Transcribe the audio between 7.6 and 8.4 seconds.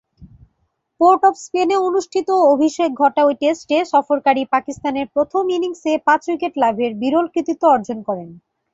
অর্জন করেন।